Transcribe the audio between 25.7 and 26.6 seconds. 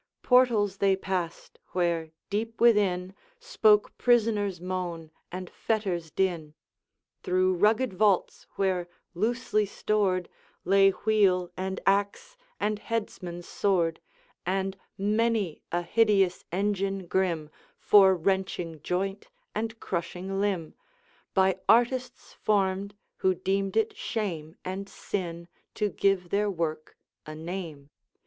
to give their